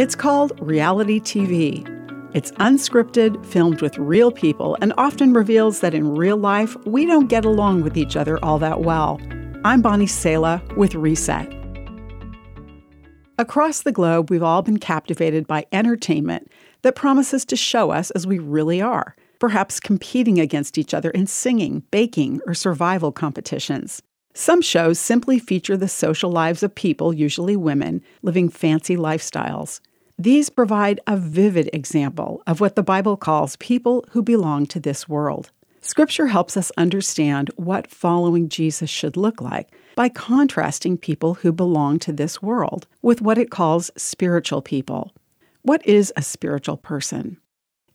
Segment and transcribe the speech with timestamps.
[0.00, 1.84] It's called reality TV.
[2.34, 7.26] It's unscripted, filmed with real people, and often reveals that in real life, we don't
[7.26, 9.20] get along with each other all that well.
[9.62, 11.52] I'm Bonnie Sala with Reset.
[13.38, 18.26] Across the globe, we've all been captivated by entertainment that promises to show us as
[18.26, 24.00] we really are, perhaps competing against each other in singing, baking, or survival competitions.
[24.32, 29.80] Some shows simply feature the social lives of people, usually women, living fancy lifestyles.
[30.20, 35.08] These provide a vivid example of what the Bible calls people who belong to this
[35.08, 35.50] world.
[35.80, 41.98] Scripture helps us understand what following Jesus should look like by contrasting people who belong
[42.00, 45.10] to this world with what it calls spiritual people.
[45.62, 47.38] What is a spiritual person?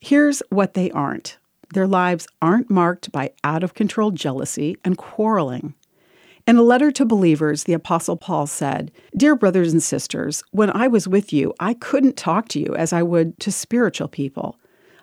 [0.00, 1.38] Here's what they aren't
[1.74, 5.74] their lives aren't marked by out of control jealousy and quarreling.
[6.46, 10.86] In a letter to believers, the Apostle Paul said, Dear brothers and sisters, when I
[10.86, 14.56] was with you, I couldn't talk to you as I would to spiritual people.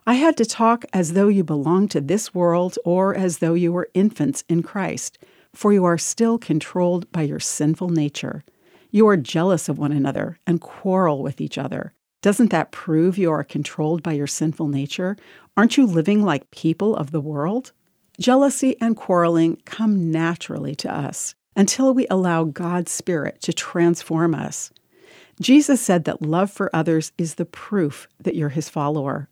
[0.08, 3.74] I had to talk as though you belonged to this world or as though you
[3.74, 5.18] were infants in Christ,
[5.54, 8.46] for you are still controlled by your sinful nature.
[8.92, 11.94] You are jealous of one another and quarrel with each other.
[12.22, 15.18] Doesn't that prove you are controlled by your sinful nature?
[15.58, 17.74] Aren't you living like people of the world?
[18.20, 24.72] Jealousy and quarreling come naturally to us until we allow God's Spirit to transform us.
[25.42, 29.28] Jesus said that love for others is the proof that you're his follower,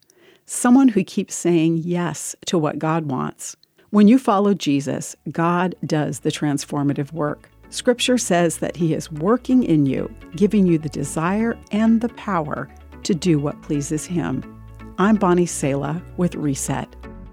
[0.47, 3.55] someone who keeps saying yes to what God wants.
[3.91, 7.49] When you follow Jesus, God does the transformative work.
[7.69, 12.67] Scripture says that he is working in you, giving you the desire and the power
[13.03, 14.43] to do what pleases him.
[14.97, 16.95] I'm Bonnie Sala with Reset.